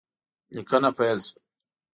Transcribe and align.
لیکنه 0.55 0.89
پیل 0.97 1.17
شوه 1.25 1.39